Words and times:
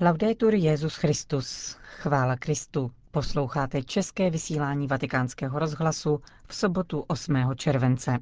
Laudetur 0.00 0.54
Jezus 0.54 0.96
Christus. 0.96 1.76
Chvála 1.82 2.36
Kristu. 2.36 2.90
Posloucháte 3.10 3.82
české 3.82 4.30
vysílání 4.30 4.86
Vatikánského 4.86 5.58
rozhlasu 5.58 6.20
v 6.46 6.54
sobotu 6.54 7.04
8. 7.08 7.36
července. 7.56 8.18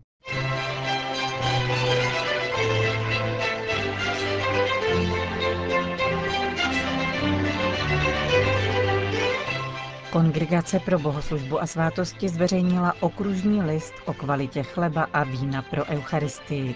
Kongregace 10.13 10.81
pro 10.81 10.99
bohoslužbu 10.99 11.63
a 11.63 11.67
svátosti 11.67 12.29
zveřejnila 12.29 12.95
okružní 13.01 13.63
list 13.63 13.95
o 14.06 14.15
kvalitě 14.15 14.63
chleba 14.63 15.03
a 15.13 15.24
vína 15.24 15.63
pro 15.63 15.85
Eucharistii. 15.85 16.74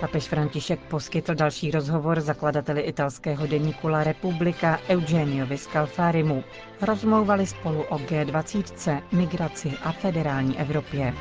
Papež 0.00 0.28
František 0.28 0.80
poskytl 0.80 1.34
další 1.34 1.70
rozhovor 1.70 2.20
zakladateli 2.20 2.80
italského 2.80 3.46
deníku 3.46 3.88
La 3.88 4.04
Repubblica 4.04 4.78
Eugeniovi 4.88 5.58
Scalfarimu. 5.58 6.44
Rozmlouvali 6.82 7.46
spolu 7.46 7.82
o 7.82 7.98
G20, 7.98 9.02
migraci 9.12 9.72
a 9.82 9.92
federální 9.92 10.58
Evropě. 10.58 11.14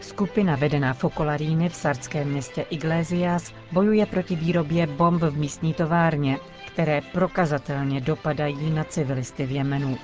Skupina 0.00 0.56
vedená 0.56 0.94
Focolarini 0.94 1.68
v 1.68 1.74
sardském 1.74 2.28
městě 2.28 2.66
Iglesias 2.70 3.52
bojuje 3.72 4.06
proti 4.06 4.36
výrobě 4.36 4.86
bomb 4.86 5.22
v 5.22 5.36
místní 5.38 5.74
továrně, 5.74 6.38
které 6.66 7.00
prokazatelně 7.12 8.00
dopadají 8.00 8.70
na 8.70 8.84
civilisty 8.84 9.46
v 9.46 9.50
Jemenu. 9.50 9.98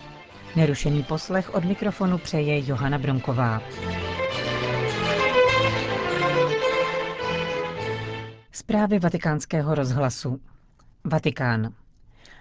Nerušený 0.57 1.03
poslech 1.03 1.55
od 1.55 1.65
mikrofonu 1.65 2.19
přeje 2.19 2.69
Johana 2.69 2.99
Bronková. 2.99 3.63
Zprávy 8.61 8.99
vatikánského 8.99 9.75
rozhlasu. 9.75 10.41
Vatikán. 11.05 11.75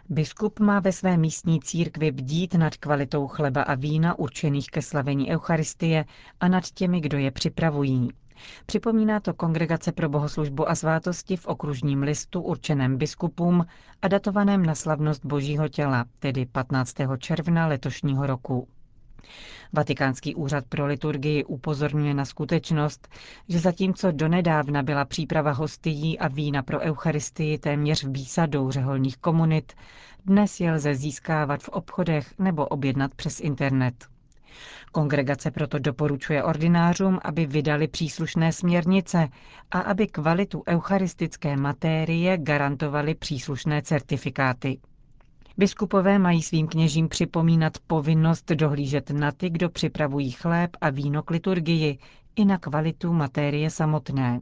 Biskup 0.10 0.60
má 0.60 0.80
ve 0.80 0.92
své 0.92 1.18
místní 1.18 1.60
církvi 1.60 2.12
bdít 2.12 2.54
nad 2.54 2.76
kvalitou 2.78 3.28
chleba 3.28 3.62
a 3.62 3.76
vína 3.76 4.20
určených 4.20 4.68
ke 4.68 4.82
slavení 4.82 5.32
Eucharistie 5.32 6.06
a 6.40 6.48
nad 6.48 6.64
těmi, 6.72 7.02
kdo 7.02 7.18
je 7.18 7.32
připravují. 7.32 8.10
Připomíná 8.66 9.20
to 9.20 9.34
Kongregace 9.34 9.92
pro 9.92 10.10
bohoslužbu 10.10 10.70
a 10.70 10.76
svátosti 10.76 11.38
v 11.38 11.46
okružním 11.46 12.04
listu 12.04 12.42
určeném 12.42 12.98
biskupům 12.98 13.66
a 14.02 14.08
datovaném 14.08 14.66
na 14.66 14.76
slavnost 14.76 15.26
Božího 15.26 15.68
těla, 15.68 16.06
tedy 16.20 16.46
15. 16.46 16.96
června 17.20 17.68
letošního 17.68 18.28
roku. 18.28 18.68
Vatikánský 19.74 20.36
úřad 20.36 20.66
pro 20.70 20.86
liturgii 20.86 21.44
upozorňuje 21.44 22.14
na 22.14 22.26
skutečnost, 22.26 23.08
že 23.50 23.60
zatímco 23.60 24.12
donedávna 24.12 24.84
byla 24.84 25.06
příprava 25.06 25.52
hostií 25.52 26.20
a 26.20 26.28
vína 26.28 26.64
pro 26.64 26.80
Eucharistii 26.80 27.58
téměř 27.58 28.04
výsadou 28.04 28.72
řeholních 28.72 29.18
komunit, 29.18 29.74
dnes 30.26 30.60
je 30.60 30.72
lze 30.72 30.96
získávat 30.96 31.62
v 31.64 31.70
obchodech 31.70 32.34
nebo 32.40 32.66
objednat 32.68 33.16
přes 33.16 33.40
internet. 33.40 34.06
Kongregace 34.92 35.52
proto 35.52 35.80
doporučuje 35.80 36.44
ordinářům, 36.44 37.20
aby 37.24 37.46
vydali 37.46 37.88
příslušné 37.88 38.54
směrnice 38.54 39.28
a 39.72 39.80
aby 39.80 40.08
kvalitu 40.08 40.64
eucharistické 40.68 41.58
matérie 41.58 42.38
garantovaly 42.38 43.16
příslušné 43.16 43.82
certifikáty. 43.82 44.80
Biskupové 45.60 46.20
mají 46.20 46.42
svým 46.42 46.68
kněžím 46.68 47.10
připomínat 47.10 47.74
povinnost 47.88 48.52
dohlížet 48.52 49.10
na 49.10 49.32
ty, 49.32 49.50
kdo 49.50 49.70
připravují 49.70 50.32
chléb 50.32 50.78
a 50.82 50.90
víno 50.90 51.24
k 51.24 51.30
liturgii, 51.30 51.98
i 52.36 52.46
na 52.46 52.58
kvalitu 52.58 53.14
matérie 53.14 53.70
samotné. 53.70 54.40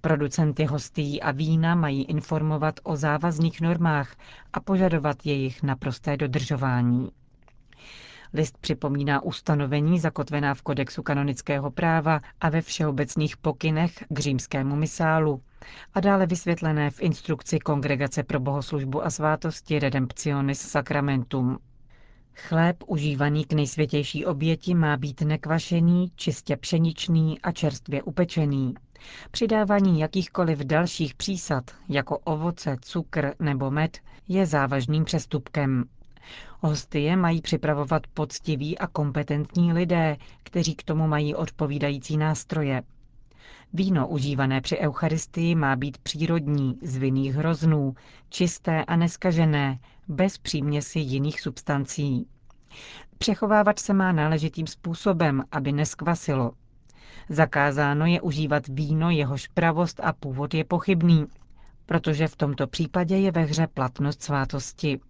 Producenty 0.00 0.64
hostií 0.64 1.22
a 1.22 1.30
vína 1.30 1.74
mají 1.74 2.04
informovat 2.04 2.80
o 2.82 2.96
závazných 2.96 3.60
normách 3.60 4.16
a 4.52 4.60
požadovat 4.60 5.26
jejich 5.26 5.62
naprosté 5.62 6.16
dodržování. 6.16 7.08
List 8.36 8.58
připomíná 8.58 9.22
ustanovení 9.22 10.00
zakotvená 10.00 10.54
v 10.54 10.62
kodexu 10.62 11.02
kanonického 11.02 11.70
práva 11.70 12.20
a 12.40 12.48
ve 12.48 12.60
všeobecných 12.60 13.36
pokynech 13.36 14.04
k 14.08 14.18
římskému 14.18 14.76
misálu 14.76 15.42
a 15.94 16.00
dále 16.00 16.26
vysvětlené 16.26 16.90
v 16.90 17.00
instrukci 17.00 17.58
Kongregace 17.58 18.22
pro 18.22 18.40
bohoslužbu 18.40 19.04
a 19.04 19.10
svátosti 19.10 19.78
Redemptionis 19.78 20.60
Sacramentum. 20.60 21.58
Chléb 22.34 22.76
užívaný 22.86 23.44
k 23.44 23.52
nejsvětější 23.52 24.26
oběti 24.26 24.74
má 24.74 24.96
být 24.96 25.20
nekvašený, 25.20 26.12
čistě 26.16 26.56
pšeničný 26.56 27.40
a 27.40 27.52
čerstvě 27.52 28.02
upečený. 28.02 28.74
Přidávání 29.30 30.00
jakýchkoliv 30.00 30.58
dalších 30.58 31.14
přísad, 31.14 31.70
jako 31.88 32.18
ovoce, 32.18 32.76
cukr 32.80 33.34
nebo 33.40 33.70
med, 33.70 33.98
je 34.28 34.46
závažným 34.46 35.04
přestupkem. 35.04 35.84
Hostie 36.60 37.16
mají 37.16 37.40
připravovat 37.42 38.06
poctiví 38.06 38.78
a 38.78 38.86
kompetentní 38.86 39.72
lidé, 39.72 40.16
kteří 40.42 40.74
k 40.74 40.82
tomu 40.82 41.06
mají 41.06 41.34
odpovídající 41.34 42.16
nástroje. 42.16 42.82
Víno 43.72 44.08
užívané 44.08 44.60
při 44.60 44.78
Eucharistii 44.78 45.54
má 45.54 45.76
být 45.76 45.98
přírodní, 45.98 46.78
z 46.82 46.96
vinných 46.96 47.34
hroznů, 47.34 47.94
čisté 48.28 48.84
a 48.84 48.96
neskažené, 48.96 49.78
bez 50.08 50.38
příměsi 50.38 50.98
jiných 50.98 51.40
substancí. 51.40 52.26
Přechovávat 53.18 53.78
se 53.78 53.94
má 53.94 54.12
náležitým 54.12 54.66
způsobem, 54.66 55.44
aby 55.52 55.72
neskvasilo. 55.72 56.52
Zakázáno 57.28 58.06
je 58.06 58.20
užívat 58.20 58.68
víno, 58.68 59.10
jehož 59.10 59.46
pravost 59.48 60.00
a 60.00 60.12
původ 60.12 60.54
je 60.54 60.64
pochybný, 60.64 61.26
protože 61.86 62.28
v 62.28 62.36
tomto 62.36 62.66
případě 62.66 63.16
je 63.16 63.32
ve 63.32 63.42
hře 63.42 63.66
platnost 63.66 64.22
svátosti. 64.22 65.00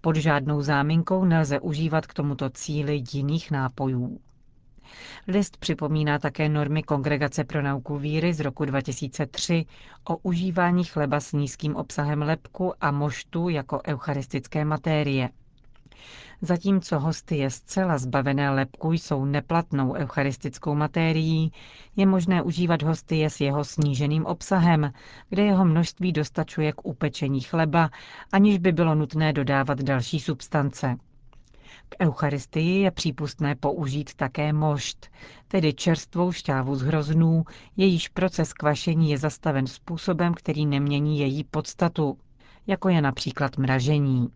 Pod 0.00 0.16
žádnou 0.16 0.62
záminkou 0.62 1.24
nelze 1.24 1.60
užívat 1.60 2.06
k 2.06 2.14
tomuto 2.14 2.50
cíli 2.50 3.02
jiných 3.12 3.50
nápojů. 3.50 4.20
List 5.28 5.56
připomíná 5.56 6.18
také 6.18 6.48
normy 6.48 6.82
Kongregace 6.82 7.44
pro 7.44 7.62
nauku 7.62 7.98
víry 7.98 8.34
z 8.34 8.40
roku 8.40 8.64
2003 8.64 9.64
o 10.08 10.16
užívání 10.16 10.84
chleba 10.84 11.20
s 11.20 11.32
nízkým 11.32 11.76
obsahem 11.76 12.22
lepku 12.22 12.72
a 12.80 12.90
moštu 12.90 13.48
jako 13.48 13.80
eucharistické 13.86 14.64
matérie. 14.64 15.28
Zatímco 16.42 16.98
hostie 16.98 17.50
zcela 17.50 17.98
zbavené 17.98 18.50
lepku 18.50 18.92
jsou 18.92 19.24
neplatnou 19.24 19.92
eucharistickou 19.94 20.74
matérií, 20.74 21.52
je 21.96 22.06
možné 22.06 22.42
užívat 22.42 22.82
hostie 22.82 23.30
s 23.30 23.40
jeho 23.40 23.64
sníženým 23.64 24.26
obsahem, 24.26 24.92
kde 25.28 25.42
jeho 25.42 25.64
množství 25.64 26.12
dostačuje 26.12 26.72
k 26.72 26.86
upečení 26.86 27.40
chleba, 27.40 27.90
aniž 28.32 28.58
by 28.58 28.72
bylo 28.72 28.94
nutné 28.94 29.32
dodávat 29.32 29.82
další 29.82 30.20
substance. 30.20 30.96
K 31.88 31.96
Eucharistii 32.00 32.80
je 32.80 32.90
přípustné 32.90 33.54
použít 33.54 34.14
také 34.14 34.52
mošt, 34.52 35.08
tedy 35.48 35.74
čerstvou 35.74 36.32
šťávu 36.32 36.76
z 36.76 36.82
hroznů, 36.82 37.44
jejíž 37.76 38.08
proces 38.08 38.52
kvašení 38.52 39.10
je 39.10 39.18
zastaven 39.18 39.66
způsobem, 39.66 40.34
který 40.34 40.66
nemění 40.66 41.18
její 41.18 41.44
podstatu, 41.44 42.18
jako 42.66 42.88
je 42.88 43.02
například 43.02 43.58
mražení. 43.58 44.28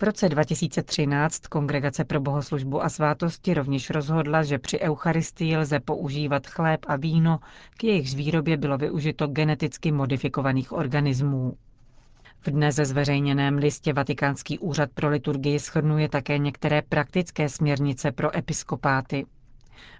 V 0.00 0.02
roce 0.02 0.28
2013 0.28 1.46
Kongregace 1.46 2.04
pro 2.04 2.20
bohoslužbu 2.20 2.82
a 2.84 2.88
svátosti 2.88 3.54
rovněž 3.54 3.90
rozhodla, 3.90 4.42
že 4.42 4.58
při 4.58 4.80
Eucharistii 4.80 5.56
lze 5.56 5.80
používat 5.80 6.46
chléb 6.46 6.80
a 6.88 6.96
víno, 6.96 7.38
k 7.76 7.84
jejichž 7.84 8.14
výrobě 8.14 8.56
bylo 8.56 8.78
využito 8.78 9.26
geneticky 9.26 9.92
modifikovaných 9.92 10.72
organismů. 10.72 11.56
V 12.40 12.50
dnes 12.50 12.76
zveřejněném 12.76 13.56
listě 13.58 13.92
Vatikánský 13.92 14.58
úřad 14.58 14.90
pro 14.94 15.08
liturgii 15.08 15.58
schrnuje 15.60 16.08
také 16.08 16.38
některé 16.38 16.82
praktické 16.82 17.48
směrnice 17.48 18.12
pro 18.12 18.36
episkopáty. 18.36 19.26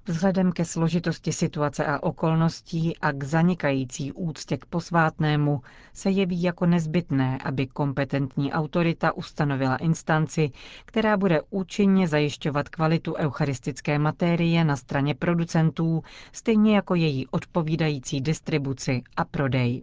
Vzhledem 0.06 0.52
ke 0.52 0.64
složitosti 0.64 1.32
situace 1.32 1.86
a 1.86 2.02
okolností 2.02 2.96
a 2.96 3.12
k 3.12 3.24
zanikající 3.24 4.12
úctě 4.12 4.56
k 4.56 4.64
posvátnému 4.66 5.62
se 5.92 6.10
jeví 6.10 6.42
jako 6.42 6.66
nezbytné, 6.66 7.38
aby 7.44 7.66
kompetentní 7.66 8.52
autorita 8.52 9.12
ustanovila 9.12 9.77
instanci, 9.77 10.50
která 10.84 11.16
bude 11.16 11.41
účinně 11.50 12.09
zajišťovat 12.09 12.68
kvalitu 12.68 13.15
eucharistické 13.15 13.98
matérie 13.98 14.65
na 14.65 14.77
straně 14.77 15.15
producentů, 15.15 16.03
stejně 16.32 16.77
jako 16.77 16.94
její 16.94 17.27
odpovídající 17.27 18.21
distribuci 18.21 19.03
a 19.16 19.24
prodej. 19.24 19.82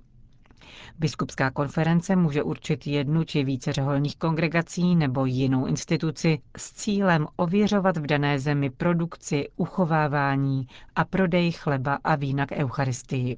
Biskupská 0.99 1.51
konference 1.51 2.15
může 2.15 2.43
určit 2.43 2.87
jednu 2.87 3.23
či 3.23 3.43
více 3.43 3.73
řeholních 3.73 4.17
kongregací 4.17 4.95
nebo 4.95 5.25
jinou 5.25 5.65
instituci 5.65 6.39
s 6.57 6.73
cílem 6.73 7.27
ověřovat 7.35 7.97
v 7.97 8.07
dané 8.07 8.39
zemi 8.39 8.69
produkci, 8.69 9.47
uchovávání 9.55 10.67
a 10.95 11.05
prodej 11.05 11.51
chleba 11.51 11.97
a 12.03 12.15
vína 12.15 12.45
k 12.45 12.51
Eucharistii. 12.51 13.37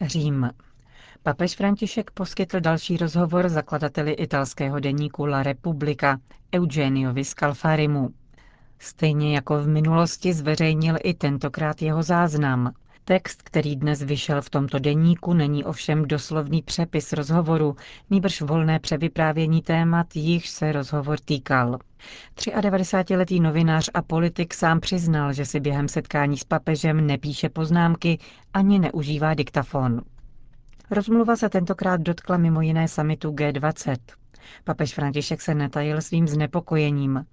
Řím. 0.00 0.50
Papež 1.22 1.56
František 1.56 2.10
poskytl 2.10 2.60
další 2.60 2.96
rozhovor 2.96 3.48
zakladateli 3.48 4.12
italského 4.12 4.80
deníku 4.80 5.26
La 5.26 5.42
Repubblica 5.42 6.18
Eugeniovi 6.54 7.24
Scalfarimu. 7.24 8.10
Stejně 8.84 9.34
jako 9.34 9.62
v 9.62 9.68
minulosti 9.68 10.32
zveřejnil 10.32 10.96
i 11.04 11.14
tentokrát 11.14 11.82
jeho 11.82 12.02
záznam. 12.02 12.72
Text, 13.04 13.42
který 13.42 13.76
dnes 13.76 14.02
vyšel 14.02 14.42
v 14.42 14.50
tomto 14.50 14.78
denníku, 14.78 15.32
není 15.34 15.64
ovšem 15.64 16.04
doslovný 16.04 16.62
přepis 16.62 17.12
rozhovoru, 17.12 17.76
nýbrž 18.10 18.40
volné 18.40 18.78
převyprávění 18.78 19.62
témat, 19.62 20.16
jichž 20.16 20.48
se 20.48 20.72
rozhovor 20.72 21.18
týkal. 21.24 21.78
93-letý 22.36 23.40
novinář 23.40 23.90
a 23.94 24.02
politik 24.02 24.54
sám 24.54 24.80
přiznal, 24.80 25.32
že 25.32 25.44
si 25.44 25.60
během 25.60 25.88
setkání 25.88 26.38
s 26.38 26.44
papežem 26.44 27.06
nepíše 27.06 27.48
poznámky 27.48 28.18
ani 28.54 28.78
neužívá 28.78 29.34
diktafon. 29.34 30.00
Rozmluva 30.90 31.36
se 31.36 31.48
tentokrát 31.48 32.00
dotkla 32.00 32.36
mimo 32.36 32.60
jiné 32.60 32.88
samitu 32.88 33.30
G20. 33.30 33.96
Papež 34.64 34.94
František 34.94 35.40
se 35.40 35.54
netajil 35.54 36.00
svým 36.00 36.28
znepokojením. 36.28 37.24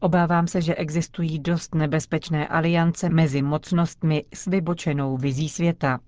Obávám 0.00 0.46
se, 0.46 0.60
že 0.60 0.74
existují 0.74 1.38
dost 1.38 1.74
nebezpečné 1.74 2.48
aliance 2.48 3.08
mezi 3.08 3.42
mocnostmi 3.42 4.24
s 4.34 4.46
vybočenou 4.46 5.16
vizí 5.16 5.48
světa. 5.48 6.00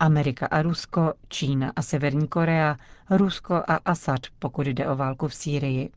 Amerika 0.00 0.46
a 0.46 0.62
Rusko, 0.62 1.12
Čína 1.28 1.72
a 1.76 1.82
Severní 1.82 2.28
Korea, 2.28 2.76
Rusko 3.10 3.54
a 3.54 3.74
Asad, 3.84 4.20
pokud 4.38 4.66
jde 4.66 4.88
o 4.88 4.96
válku 4.96 5.28
v 5.28 5.34
Sýrii. 5.34 5.90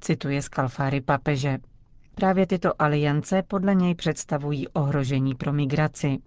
Cituje 0.00 0.42
z 0.42 0.48
Kalfáry 0.48 1.00
papeže. 1.00 1.58
Právě 2.14 2.46
tyto 2.46 2.82
aliance 2.82 3.42
podle 3.42 3.74
něj 3.74 3.94
představují 3.94 4.68
ohrožení 4.68 5.34
pro 5.34 5.52
migraci. 5.52 6.18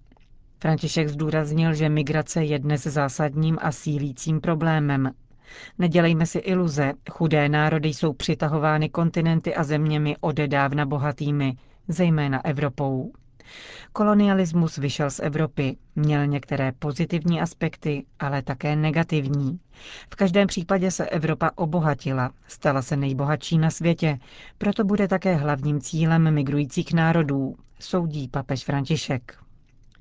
František 0.59 1.07
zdůraznil, 1.09 1.73
že 1.73 1.89
migrace 1.89 2.43
je 2.43 2.59
dnes 2.59 2.83
zásadním 2.83 3.57
a 3.61 3.71
sílícím 3.71 4.41
problémem. 4.41 5.11
Nedělejme 5.79 6.25
si 6.25 6.37
iluze, 6.37 6.93
chudé 7.11 7.49
národy 7.49 7.89
jsou 7.89 8.13
přitahovány 8.13 8.89
kontinenty 8.89 9.55
a 9.55 9.63
zeměmi 9.63 10.15
odedávna 10.19 10.85
bohatými, 10.85 11.53
zejména 11.87 12.45
Evropou. 12.45 13.11
Kolonialismus 13.93 14.77
vyšel 14.77 15.09
z 15.11 15.19
Evropy, 15.19 15.77
měl 15.95 16.27
některé 16.27 16.71
pozitivní 16.71 17.41
aspekty, 17.41 18.05
ale 18.19 18.41
také 18.41 18.75
negativní. 18.75 19.59
V 20.11 20.15
každém 20.15 20.47
případě 20.47 20.91
se 20.91 21.05
Evropa 21.09 21.51
obohatila, 21.55 22.31
stala 22.47 22.81
se 22.81 22.97
nejbohatší 22.97 23.57
na 23.57 23.69
světě, 23.69 24.19
proto 24.57 24.83
bude 24.83 25.07
také 25.07 25.35
hlavním 25.35 25.81
cílem 25.81 26.33
migrujících 26.33 26.93
národů, 26.93 27.55
soudí 27.79 28.27
papež 28.27 28.63
František. 28.65 29.37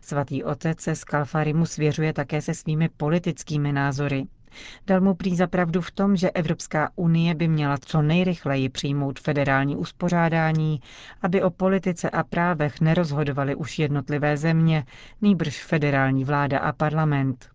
Svatý 0.00 0.44
otec 0.44 0.80
se 0.80 0.94
z 0.96 1.04
Kalfarimu 1.04 1.66
svěřuje 1.66 2.12
také 2.12 2.42
se 2.42 2.54
svými 2.54 2.88
politickými 2.88 3.72
názory. 3.72 4.26
Dal 4.86 5.00
mu 5.00 5.14
prý 5.14 5.36
zapravdu 5.36 5.80
v 5.80 5.90
tom, 5.90 6.16
že 6.16 6.30
Evropská 6.30 6.90
unie 6.96 7.34
by 7.34 7.48
měla 7.48 7.78
co 7.78 8.02
nejrychleji 8.02 8.68
přijmout 8.68 9.20
federální 9.20 9.76
uspořádání, 9.76 10.80
aby 11.22 11.42
o 11.42 11.50
politice 11.50 12.10
a 12.10 12.22
právech 12.24 12.80
nerozhodovaly 12.80 13.54
už 13.54 13.78
jednotlivé 13.78 14.36
země, 14.36 14.84
nýbrž 15.22 15.64
federální 15.64 16.24
vláda 16.24 16.58
a 16.58 16.72
parlament. 16.72 17.48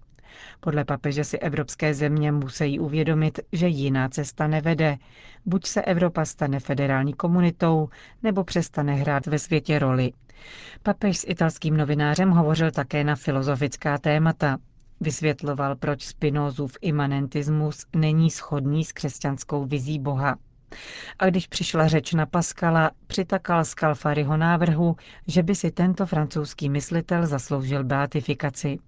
Podle 0.60 0.86
papeže 0.86 1.24
si 1.24 1.38
evropské 1.38 1.94
země 1.94 2.32
musí 2.32 2.80
uvědomit, 2.80 3.40
že 3.52 3.68
jiná 3.68 4.10
cesta 4.10 4.48
nevede. 4.48 4.98
Buď 5.46 5.66
se 5.66 5.82
Evropa 5.82 6.26
stane 6.26 6.60
federální 6.60 7.14
komunitou, 7.14 7.90
nebo 8.24 8.44
přestane 8.44 8.94
hrát 8.96 9.26
ve 9.28 9.40
světě 9.40 9.80
roli. 9.80 10.12
Papež 10.84 11.18
s 11.18 11.26
italským 11.28 11.78
novinářem 11.78 12.30
hovořil 12.30 12.72
také 12.72 13.04
na 13.04 13.16
filozofická 13.16 13.98
témata. 13.98 14.58
Vysvětloval, 15.02 15.76
proč 15.76 16.06
Spinozův 16.06 16.78
imanentismus 16.82 17.86
není 17.96 18.32
schodný 18.32 18.86
s 18.86 18.92
křesťanskou 18.92 19.66
vizí 19.66 20.00
Boha. 20.00 20.36
A 21.20 21.26
když 21.30 21.48
přišla 21.48 21.88
řeč 21.88 22.14
na 22.14 22.26
Paskala, 22.26 22.92
přitakal 23.08 23.66
Scalfariho 23.66 24.38
návrhu, 24.38 24.96
že 25.28 25.44
by 25.44 25.56
si 25.56 25.72
tento 25.72 26.06
francouzský 26.06 26.70
myslitel 26.70 27.28
zasloužil 27.28 27.84
beatifikaci. 27.84 28.80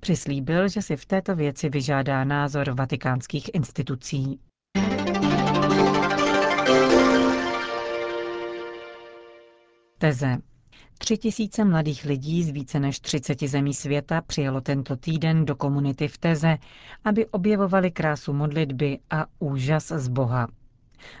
Přislíbil, 0.00 0.68
že 0.68 0.82
si 0.82 0.96
v 0.96 1.06
této 1.06 1.36
věci 1.36 1.68
vyžádá 1.68 2.24
názor 2.24 2.70
vatikánských 2.70 3.50
institucí. 3.54 4.40
Teze. 9.98 10.47
Tři 10.98 11.18
tisíce 11.18 11.64
mladých 11.64 12.04
lidí 12.04 12.42
z 12.42 12.50
více 12.50 12.80
než 12.80 13.00
30 13.00 13.40
zemí 13.42 13.74
světa 13.74 14.20
přijelo 14.20 14.60
tento 14.60 14.96
týden 14.96 15.44
do 15.44 15.56
komunity 15.56 16.08
v 16.08 16.18
Teze, 16.18 16.58
aby 17.04 17.26
objevovali 17.26 17.90
krásu 17.90 18.32
modlitby 18.32 18.98
a 19.10 19.26
úžas 19.38 19.88
z 19.88 20.08
Boha. 20.08 20.48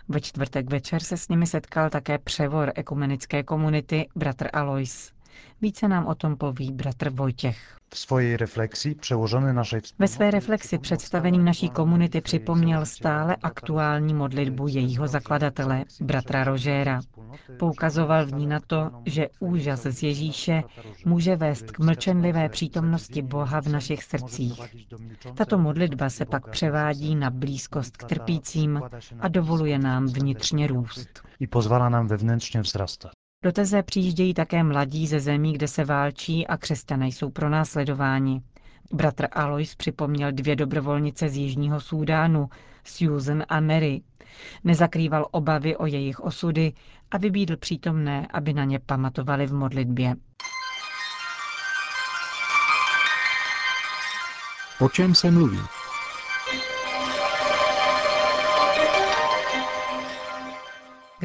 Ve 0.08 0.20
čtvrtek 0.20 0.70
večer 0.70 1.02
se 1.02 1.16
s 1.16 1.28
nimi 1.28 1.46
setkal 1.46 1.90
také 1.90 2.18
převor 2.18 2.72
ekumenické 2.74 3.42
komunity 3.42 4.08
bratr 4.16 4.48
Alois. 4.52 5.12
Více 5.60 5.88
nám 5.88 6.06
o 6.06 6.14
tom 6.14 6.36
poví 6.36 6.72
bratr 6.72 7.10
Vojtěch. 7.10 7.78
V 7.94 8.36
reflexi 8.36 8.96
našej 9.52 9.80
Ve 9.98 10.08
své 10.08 10.30
reflexi 10.30 10.78
představením 10.78 11.44
naší 11.44 11.68
komunity 11.68 12.20
připomněl 12.20 12.86
stále 12.86 13.36
aktuální 13.42 14.14
modlitbu 14.14 14.68
jejího 14.68 15.06
zakladatele, 15.06 15.84
bratra 16.00 16.44
Rožéra. 16.44 17.00
Poukazoval 17.58 18.26
v 18.26 18.32
ní 18.32 18.46
na 18.46 18.60
to, 18.66 18.90
že 19.06 19.26
úžas 19.40 19.82
z 19.82 20.02
Ježíše 20.02 20.62
může 21.04 21.36
vést 21.36 21.70
k 21.70 21.78
mlčenlivé 21.78 22.48
přítomnosti 22.48 23.22
Boha 23.22 23.60
v 23.60 23.66
našich 23.66 24.02
srdcích. 24.04 24.60
Tato 25.34 25.58
modlitba 25.58 26.10
se 26.10 26.24
pak 26.24 26.50
převádí 26.50 27.16
na 27.16 27.30
blízkost 27.30 27.96
k 27.96 28.04
trpícím 28.04 28.80
a 29.20 29.28
dovoluje 29.28 29.78
nám 29.78 30.06
vnitřně 30.06 30.66
růst. 30.66 31.22
I 31.40 31.46
pozvala 31.46 31.88
nám 31.88 32.06
vevnitřně 32.06 32.62
vzrastat. 32.62 33.12
Do 33.42 33.52
Teze 33.52 33.82
přijíždějí 33.82 34.34
také 34.34 34.62
mladí 34.62 35.06
ze 35.06 35.20
zemí, 35.20 35.52
kde 35.52 35.68
se 35.68 35.84
válčí 35.84 36.46
a 36.46 36.56
křesťané 36.56 37.08
jsou 37.08 37.30
pronásledováni. 37.30 38.42
Bratr 38.92 39.26
Alois 39.32 39.74
připomněl 39.74 40.32
dvě 40.32 40.56
dobrovolnice 40.56 41.28
z 41.28 41.36
Jižního 41.36 41.80
Súdánu, 41.80 42.48
Susan 42.84 43.44
a 43.48 43.60
Mary. 43.60 44.02
Nezakrýval 44.64 45.26
obavy 45.30 45.76
o 45.76 45.86
jejich 45.86 46.20
osudy 46.20 46.72
a 47.10 47.18
vybídl 47.18 47.56
přítomné, 47.56 48.26
aby 48.32 48.52
na 48.52 48.64
ně 48.64 48.78
pamatovali 48.78 49.46
v 49.46 49.54
modlitbě. 49.54 50.14
O 54.80 54.88
čem 54.88 55.14
se 55.14 55.30
mluví? 55.30 55.77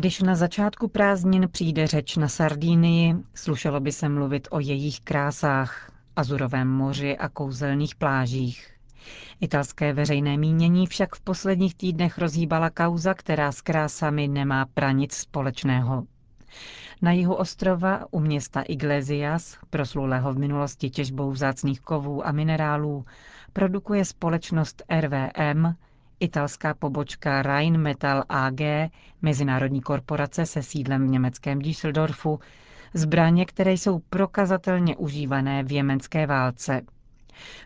Když 0.03 0.21
na 0.21 0.35
začátku 0.35 0.87
prázdnin 0.87 1.49
přijde 1.51 1.87
řeč 1.87 2.17
na 2.17 2.27
Sardínii, 2.27 3.15
slušelo 3.33 3.79
by 3.79 3.91
se 3.91 4.09
mluvit 4.09 4.47
o 4.51 4.59
jejich 4.59 4.99
krásách, 4.99 5.91
Azurovém 6.15 6.67
moři 6.67 7.17
a 7.17 7.29
kouzelných 7.29 7.95
plážích. 7.95 8.73
Italské 9.41 9.93
veřejné 9.93 10.37
mínění 10.37 10.87
však 10.87 11.15
v 11.15 11.21
posledních 11.21 11.75
týdnech 11.75 12.17
rozhýbala 12.17 12.69
kauza, 12.69 13.13
která 13.13 13.51
s 13.51 13.61
krásami 13.61 14.27
nemá 14.27 14.65
pranic 14.73 15.13
společného. 15.13 16.03
Na 17.01 17.11
jihu 17.11 17.33
ostrova 17.35 18.05
u 18.11 18.19
města 18.19 18.61
Iglesias, 18.61 19.57
proslulého 19.69 20.33
v 20.33 20.37
minulosti 20.37 20.89
těžbou 20.89 21.31
vzácných 21.31 21.81
kovů 21.81 22.27
a 22.27 22.31
minerálů, 22.31 23.05
produkuje 23.53 24.05
společnost 24.05 24.83
RVM, 24.99 25.73
italská 26.23 26.73
pobočka 26.73 27.41
Rheinmetall 27.41 28.23
AG, 28.29 28.61
mezinárodní 29.21 29.81
korporace 29.81 30.45
se 30.45 30.63
sídlem 30.63 31.07
v 31.07 31.09
německém 31.09 31.59
Düsseldorfu, 31.59 32.39
zbraně, 32.93 33.45
které 33.45 33.71
jsou 33.73 33.99
prokazatelně 33.99 34.95
užívané 34.95 35.63
v 35.63 35.71
jemenské 35.71 36.27
válce. 36.27 36.81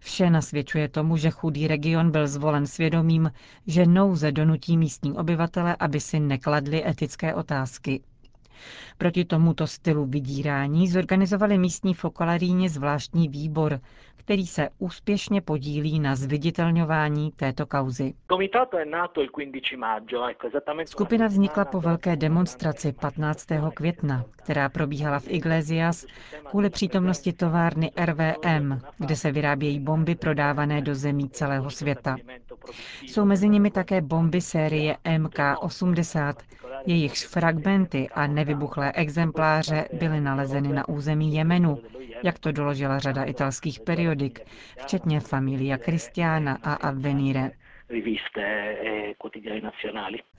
Vše 0.02 0.30
nasvědčuje 0.30 0.88
tomu, 0.90 1.18
že 1.18 1.30
chudý 1.30 1.68
region 1.68 2.12
byl 2.12 2.28
zvolen 2.28 2.68
svědomím, 2.68 3.32
že 3.68 3.86
nouze 3.86 4.32
donutí 4.32 4.78
místní 4.78 5.14
obyvatele, 5.14 5.76
aby 5.80 6.00
si 6.00 6.20
nekladli 6.20 6.88
etické 6.88 7.34
otázky. 7.36 8.02
Proti 8.98 9.26
tomuto 9.26 9.68
stylu 9.68 10.06
vydírání 10.06 10.88
zorganizovali 10.88 11.58
místní 11.58 11.94
fokolaríni 11.94 12.70
zvláštní 12.70 13.30
výbor, 13.30 13.80
který 14.28 14.48
se 14.48 14.70
úspěšně 14.80 15.42
podílí 15.42 16.00
na 16.00 16.16
zviditelňování 16.16 17.32
této 17.32 17.66
kauzy. 17.66 18.14
Skupina 20.86 21.28
vznikla 21.28 21.66
po 21.66 21.82
velké 21.82 22.16
demonstraci 22.16 22.92
15. 22.92 23.46
května, 23.74 24.26
která 24.36 24.70
probíhala 24.70 25.20
v 25.20 25.28
Iglesias 25.28 26.06
kvůli 26.50 26.70
přítomnosti 26.70 27.34
továrny 27.34 27.92
RVM, 28.06 28.80
kde 28.98 29.16
se 29.16 29.32
vyrábějí 29.32 29.80
bomby 29.80 30.16
prodávané 30.16 30.82
do 30.82 30.96
zemí 30.96 31.30
celého 31.30 31.70
světa. 31.70 32.16
Jsou 33.02 33.26
mezi 33.26 33.50
nimi 33.50 33.72
také 33.72 34.02
bomby 34.02 34.42
série 34.42 34.98
MK80, 35.04 36.34
jejichž 36.86 37.26
fragmenty 37.28 38.10
a 38.10 38.28
nevybuchlé 38.28 38.87
exempláře 38.92 39.88
byly 39.94 40.22
nalezeny 40.22 40.68
na 40.74 40.90
území 40.90 41.34
Jemenu, 41.34 41.82
jak 42.24 42.40
to 42.40 42.52
doložila 42.52 43.00
řada 43.00 43.24
italských 43.24 43.80
periodik, 43.80 44.40
včetně 44.78 45.20
Familia 45.20 45.78
Cristiana 45.78 46.58
a 46.64 46.74
Avvenire. 46.74 47.52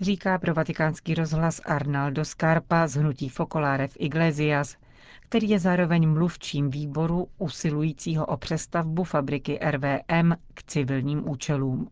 Říká 0.01 0.39
pro 0.39 0.55
vatikánský 0.55 1.15
rozhlas 1.15 1.61
Arnaldo 1.65 2.25
Scarpa 2.25 2.87
z 2.87 2.95
hnutí 2.97 3.29
Focolare 3.29 3.89
v 3.89 3.97
Iglesias, 3.99 4.77
který 5.21 5.51
je 5.51 5.59
zároveň 5.59 6.09
mluvčím 6.09 6.71
výboru 6.71 7.29
usilujícího 7.39 8.27
o 8.27 8.37
přestavbu 8.37 9.05
fabriky 9.05 9.59
RVM 9.71 10.33
k 10.55 10.63
civilním 10.63 11.29
účelům. 11.29 11.91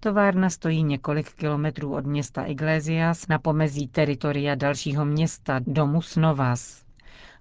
Továrna 0.00 0.50
stojí 0.50 0.82
několik 0.82 1.32
kilometrů 1.32 1.94
od 1.94 2.06
města 2.06 2.44
Iglesias 2.44 3.28
na 3.28 3.38
pomezí 3.38 3.88
teritoria 3.88 4.54
dalšího 4.54 5.04
města 5.04 5.60
Domus 5.66 6.16
Novas. 6.16 6.82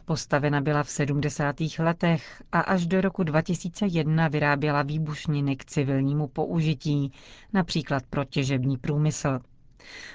Postavena 0.05 0.61
byla 0.61 0.83
v 0.83 0.89
70. 0.89 1.55
letech 1.79 2.43
a 2.51 2.59
až 2.59 2.85
do 2.85 3.01
roku 3.01 3.23
2001 3.23 4.27
vyráběla 4.27 4.81
výbušniny 4.81 5.55
k 5.55 5.65
civilnímu 5.65 6.27
použití, 6.27 7.11
například 7.53 8.03
pro 8.09 8.25
těžební 8.25 8.77
průmysl. 8.77 9.39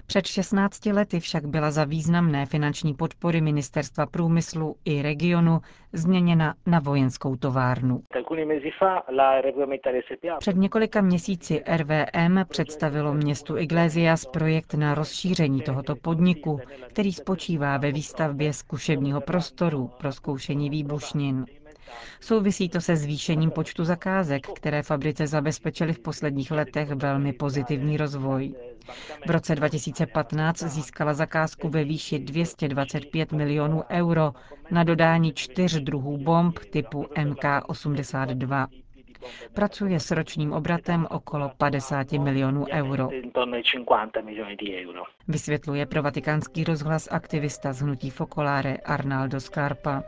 Před 0.06 0.26
16 0.26 0.86
lety 0.86 1.20
však 1.20 1.46
byla 1.46 1.70
za 1.70 1.84
významné 1.84 2.46
finanční 2.46 2.94
podpory 2.94 3.40
Ministerstva 3.40 4.06
průmyslu 4.06 4.76
i 4.84 5.02
regionu 5.02 5.60
změněna 5.92 6.54
na 6.66 6.80
vojenskou 6.80 7.36
továrnu. 7.36 8.02
Před 10.38 10.56
několika 10.56 11.00
měsíci 11.00 11.62
RVM 11.76 12.38
představilo 12.48 13.14
městu 13.14 13.58
Iglesias 13.58 14.24
projekt 14.26 14.74
na 14.74 14.94
rozšíření 14.94 15.60
tohoto 15.60 15.96
podniku, 15.96 16.60
který 16.88 17.12
spočívá 17.12 17.76
ve 17.78 17.92
výstavbě 17.92 18.52
zkušebního 18.52 19.20
prostoru 19.20 19.90
pro 19.98 20.12
zkoušení 20.12 20.70
výbušnin. 20.70 21.46
Souvisí 22.20 22.68
to 22.68 22.80
se 22.80 22.96
zvýšením 22.96 23.50
počtu 23.50 23.84
zakázek, 23.84 24.46
které 24.46 24.82
fabrice 24.82 25.26
zabezpečily 25.26 25.92
v 25.92 25.98
posledních 25.98 26.50
letech 26.50 26.88
velmi 26.90 27.32
pozitivní 27.32 27.96
rozvoj. 27.96 28.54
V 29.26 29.30
roce 29.30 29.54
2015 29.54 30.58
získala 30.62 31.14
zakázku 31.14 31.68
ve 31.68 31.84
výši 31.84 32.18
225 32.18 33.32
milionů 33.32 33.82
euro 33.90 34.32
na 34.70 34.84
dodání 34.84 35.32
čtyř 35.34 35.80
druhů 35.80 36.18
bomb 36.18 36.58
typu 36.58 37.02
MK82. 37.02 38.66
Pracuje 39.54 40.00
s 40.00 40.10
ročním 40.10 40.52
obratem 40.52 41.06
okolo 41.10 41.50
50 41.58 42.12
milionů 42.12 42.66
euro. 42.72 43.08
Vysvětluje 45.28 45.86
pro 45.86 46.02
vatikánský 46.02 46.64
rozhlas 46.64 47.08
aktivista 47.10 47.72
z 47.72 47.80
hnutí 47.80 48.10
Focolare 48.10 48.76
Arnaldo 48.76 49.40
Scarpa. 49.40 50.02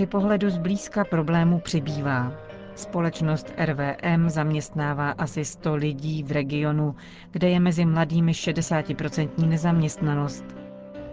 Při 0.00 0.06
pohledu 0.06 0.50
zblízka 0.50 1.04
problémů 1.04 1.60
přibývá. 1.60 2.32
Společnost 2.74 3.54
RVM 3.64 4.28
zaměstnává 4.28 5.10
asi 5.10 5.44
100 5.44 5.74
lidí 5.74 6.22
v 6.22 6.32
regionu, 6.32 6.94
kde 7.30 7.48
je 7.48 7.60
mezi 7.60 7.84
mladými 7.84 8.32
60% 8.32 9.48
nezaměstnanost. 9.48 10.44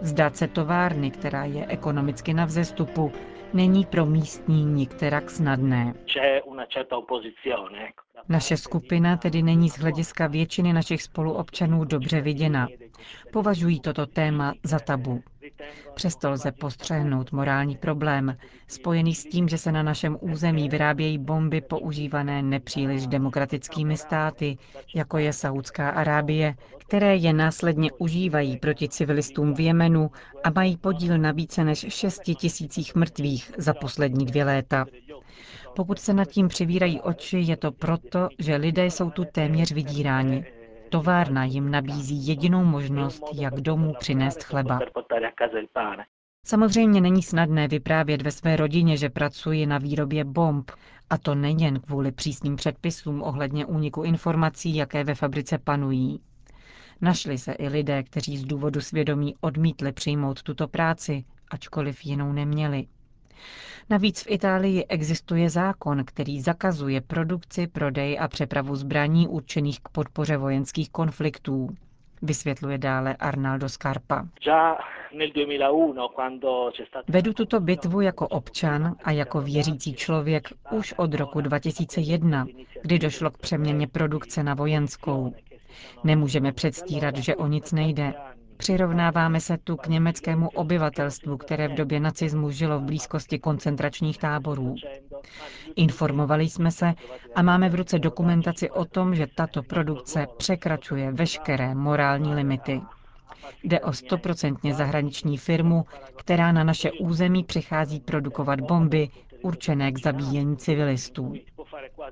Zdát 0.00 0.36
se 0.36 0.48
továrny, 0.48 1.10
která 1.10 1.44
je 1.44 1.66
ekonomicky 1.66 2.34
na 2.34 2.44
vzestupu, 2.44 3.12
není 3.52 3.84
pro 3.86 4.06
místní 4.06 4.64
nikterak 4.64 5.30
snadné. 5.30 5.94
Naše 8.28 8.56
skupina 8.56 9.16
tedy 9.16 9.42
není 9.42 9.70
z 9.70 9.78
hlediska 9.78 10.26
většiny 10.26 10.72
našich 10.72 11.02
spoluobčanů 11.02 11.84
dobře 11.84 12.20
viděna. 12.20 12.68
Považují 13.32 13.80
toto 13.80 14.06
téma 14.06 14.54
za 14.62 14.78
tabu. 14.78 15.22
Přesto 15.94 16.30
lze 16.30 16.52
postřehnout 16.52 17.32
morální 17.32 17.76
problém, 17.76 18.36
spojený 18.66 19.14
s 19.14 19.24
tím, 19.24 19.48
že 19.48 19.58
se 19.58 19.72
na 19.72 19.82
našem 19.82 20.16
území 20.20 20.68
vyrábějí 20.68 21.18
bomby 21.18 21.60
používané 21.60 22.42
nepříliš 22.42 23.06
demokratickými 23.06 23.96
státy, 23.96 24.58
jako 24.94 25.18
je 25.18 25.32
Saudská 25.32 25.90
Arábie, 25.90 26.54
které 26.78 27.16
je 27.16 27.32
následně 27.32 27.92
užívají 27.92 28.56
proti 28.56 28.88
civilistům 28.88 29.54
v 29.54 29.60
Jemenu 29.60 30.10
a 30.44 30.50
mají 30.50 30.76
podíl 30.76 31.18
na 31.18 31.32
více 31.32 31.64
než 31.64 31.86
6 31.88 32.20
tisících 32.36 32.94
mrtvých 32.94 33.52
za 33.58 33.74
poslední 33.74 34.26
dvě 34.26 34.44
léta. 34.44 34.86
Pokud 35.76 35.98
se 35.98 36.14
nad 36.14 36.28
tím 36.28 36.48
přivírají 36.48 37.00
oči, 37.00 37.38
je 37.38 37.56
to 37.56 37.72
proto, 37.72 38.28
že 38.38 38.56
lidé 38.56 38.86
jsou 38.86 39.10
tu 39.10 39.24
téměř 39.24 39.72
vydíráni. 39.72 40.57
Továrna 40.88 41.44
jim 41.44 41.70
nabízí 41.70 42.26
jedinou 42.26 42.64
možnost, 42.64 43.22
jak 43.34 43.54
domů 43.54 43.94
přinést 43.98 44.42
chleba. 44.42 44.80
Samozřejmě 46.46 47.00
není 47.00 47.22
snadné 47.22 47.68
vyprávět 47.68 48.22
ve 48.22 48.30
své 48.30 48.56
rodině, 48.56 48.96
že 48.96 49.10
pracuji 49.10 49.66
na 49.66 49.78
výrobě 49.78 50.24
bomb, 50.24 50.70
a 51.10 51.18
to 51.18 51.34
nejen 51.34 51.80
kvůli 51.80 52.12
přísným 52.12 52.56
předpisům 52.56 53.22
ohledně 53.22 53.66
úniku 53.66 54.02
informací, 54.02 54.76
jaké 54.76 55.04
ve 55.04 55.14
fabrice 55.14 55.58
panují. 55.58 56.20
Našli 57.00 57.38
se 57.38 57.52
i 57.52 57.68
lidé, 57.68 58.02
kteří 58.02 58.36
z 58.36 58.44
důvodu 58.44 58.80
svědomí 58.80 59.34
odmítli 59.40 59.92
přijmout 59.92 60.42
tuto 60.42 60.68
práci, 60.68 61.24
ačkoliv 61.50 62.06
jinou 62.06 62.32
neměli. 62.32 62.86
Navíc 63.90 64.22
v 64.22 64.30
Itálii 64.30 64.84
existuje 64.88 65.50
zákon, 65.50 66.04
který 66.04 66.40
zakazuje 66.40 67.00
produkci, 67.00 67.66
prodej 67.66 68.18
a 68.20 68.28
přepravu 68.28 68.76
zbraní 68.76 69.28
určených 69.28 69.80
k 69.80 69.88
podpoře 69.88 70.36
vojenských 70.36 70.90
konfliktů. 70.90 71.68
Vysvětluje 72.22 72.78
dále 72.78 73.16
Arnaldo 73.16 73.68
Scarpa. 73.68 74.26
Vedu 77.08 77.32
tuto 77.32 77.60
bitvu 77.60 78.00
jako 78.00 78.28
občan 78.28 78.96
a 79.04 79.10
jako 79.10 79.40
věřící 79.40 79.94
člověk 79.94 80.48
už 80.70 80.92
od 80.96 81.14
roku 81.14 81.40
2001, 81.40 82.46
kdy 82.82 82.98
došlo 82.98 83.30
k 83.30 83.38
přeměně 83.38 83.86
produkce 83.86 84.42
na 84.42 84.54
vojenskou. 84.54 85.34
Nemůžeme 86.04 86.52
předstírat, 86.52 87.16
že 87.16 87.36
o 87.36 87.46
nic 87.46 87.72
nejde. 87.72 88.14
Přirovnáváme 88.58 89.40
se 89.40 89.58
tu 89.58 89.76
k 89.76 89.86
německému 89.86 90.48
obyvatelstvu, 90.48 91.36
které 91.36 91.68
v 91.68 91.74
době 91.74 92.00
nacismu 92.00 92.50
žilo 92.50 92.78
v 92.78 92.82
blízkosti 92.82 93.38
koncentračních 93.38 94.18
táborů. 94.18 94.74
Informovali 95.76 96.48
jsme 96.48 96.70
se 96.70 96.94
a 97.34 97.42
máme 97.42 97.68
v 97.70 97.74
ruce 97.74 97.98
dokumentaci 97.98 98.70
o 98.70 98.84
tom, 98.84 99.14
že 99.14 99.26
tato 99.34 99.62
produkce 99.62 100.26
překračuje 100.36 101.12
veškeré 101.12 101.74
morální 101.74 102.34
limity. 102.34 102.80
Jde 103.64 103.80
o 103.80 103.92
stoprocentně 103.92 104.74
zahraniční 104.74 105.36
firmu, 105.38 105.84
která 106.16 106.52
na 106.52 106.64
naše 106.64 106.90
území 106.92 107.44
přichází 107.44 108.00
produkovat 108.00 108.60
bomby 108.60 109.08
určené 109.42 109.92
k 109.92 109.98
zabíjení 109.98 110.56
civilistů. 110.56 111.32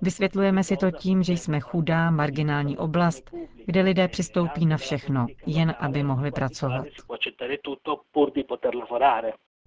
Vysvětlujeme 0.03 0.65
si 0.65 0.77
to 0.77 0.91
tím, 0.91 1.23
že 1.23 1.33
jsme 1.33 1.61
chudá, 1.61 2.11
marginální 2.11 2.79
oblast, 2.79 3.31
kde 3.67 3.81
lidé 3.83 4.09
přistoupí 4.09 4.67
na 4.67 4.77
všechno, 4.77 5.27
jen 5.47 5.75
aby 5.79 6.03
mohli 6.03 6.31
pracovat. 6.31 6.87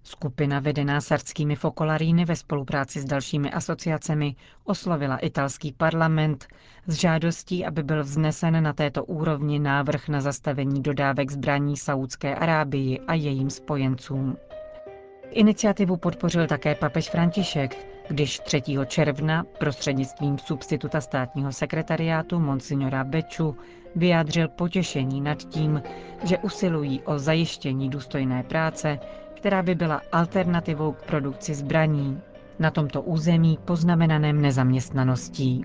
Skupina 0.02 0.60
vedená 0.60 1.00
sardskými 1.00 1.56
fokolaríny 1.56 2.24
ve 2.24 2.36
spolupráci 2.36 3.00
s 3.00 3.04
dalšími 3.04 3.50
asociacemi 3.50 4.36
oslovila 4.64 5.16
italský 5.18 5.72
parlament 5.72 6.46
s 6.86 6.94
žádostí, 6.94 7.64
aby 7.66 7.82
byl 7.82 8.02
vznesen 8.02 8.62
na 8.62 8.72
této 8.72 9.04
úrovni 9.04 9.58
návrh 9.58 10.08
na 10.08 10.20
zastavení 10.20 10.82
dodávek 10.82 11.30
zbraní 11.30 11.76
Saudské 11.76 12.34
Arábii 12.34 13.00
a 13.00 13.14
jejím 13.14 13.50
spojencům. 13.50 14.36
Iniciativu 15.30 15.96
podpořil 15.96 16.46
také 16.46 16.74
papež 16.74 17.10
František, 17.10 17.99
když 18.10 18.38
3. 18.38 18.62
června 18.86 19.44
prostřednictvím 19.58 20.38
substituta 20.38 21.00
státního 21.00 21.52
sekretariátu 21.52 22.38
Monsignora 22.40 23.04
Beču 23.04 23.56
vyjádřil 23.96 24.48
potěšení 24.48 25.20
nad 25.20 25.38
tím, 25.38 25.82
že 26.24 26.38
usilují 26.38 27.02
o 27.02 27.18
zajištění 27.18 27.90
důstojné 27.90 28.42
práce, 28.42 28.98
která 29.34 29.62
by 29.62 29.74
byla 29.74 30.00
alternativou 30.12 30.92
k 30.92 31.02
produkci 31.02 31.54
zbraní 31.54 32.20
na 32.58 32.70
tomto 32.70 33.02
území 33.02 33.58
poznamenaném 33.64 34.40
nezaměstnaností. 34.42 35.64